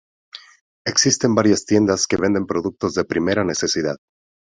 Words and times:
Existen 0.83 1.35
varias 1.35 1.65
tiendas 1.67 2.07
que 2.07 2.17
venden 2.17 2.47
productos 2.47 2.95
de 2.95 3.05
primera 3.05 3.43
necesidad. 3.43 3.97